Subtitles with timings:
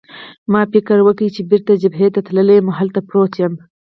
[0.51, 3.53] ما فکر وکړ چې بېرته جبهې ته تللی یم او هلته پروت یم.